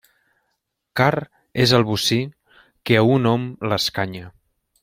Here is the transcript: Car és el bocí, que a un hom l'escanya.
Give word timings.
Car 1.01 1.17
és 1.65 1.75
el 1.79 1.85
bocí, 1.91 2.19
que 2.91 3.01
a 3.03 3.07
un 3.19 3.33
hom 3.33 3.47
l'escanya. 3.71 4.37